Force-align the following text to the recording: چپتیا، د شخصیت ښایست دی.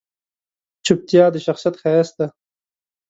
چپتیا، 0.85 1.25
د 1.31 1.35
شخصیت 1.45 1.75
ښایست 1.81 2.13
دی. 2.19 2.27